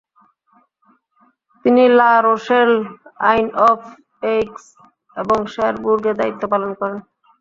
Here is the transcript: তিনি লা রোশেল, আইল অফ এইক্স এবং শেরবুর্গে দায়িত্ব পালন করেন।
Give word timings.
তিনি 1.65 1.83
লা 1.97 2.11
রোশেল, 2.25 2.71
আইল 3.29 3.47
অফ 3.69 3.81
এইক্স 4.31 4.63
এবং 5.15 5.37
শেরবুর্গে 5.53 6.11
দায়িত্ব 6.19 6.43
পালন 6.53 6.71
করেন। 6.79 6.99